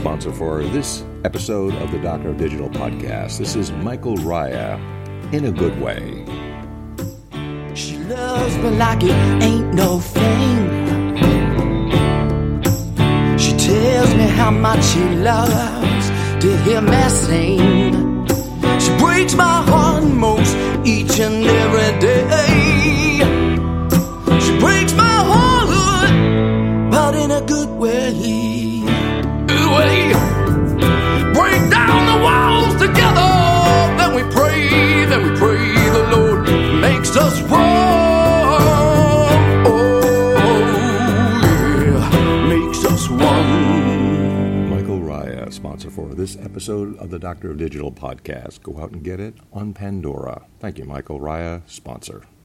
[0.00, 3.36] sponsor for this episode of the Doctor Digital podcast.
[3.36, 4.78] This is Michael Riah
[5.30, 6.24] in a good way.
[7.74, 10.58] She loves me like it ain't no thing.
[13.38, 16.08] She tells me how much she loves
[16.42, 18.26] to hear me sing.
[18.80, 20.56] She breaks my heart most
[20.86, 23.18] each and every day.
[24.40, 28.59] She breaks my heart, but in a good way.
[37.10, 37.42] Makes us.
[37.42, 37.50] Oh,
[41.84, 42.46] yeah.
[42.46, 44.70] Makes us one.
[44.70, 48.62] Michael Riah, sponsor for this episode of the Doctor of Digital podcast.
[48.62, 50.46] Go out and get it on Pandora.
[50.60, 52.22] Thank you, Michael Riah, sponsor.